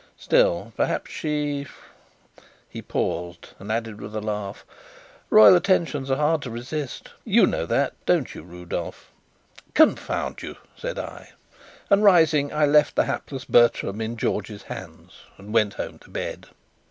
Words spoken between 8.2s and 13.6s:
you, Rudolf?" "Confound you!" said I; and rising, I left the hapless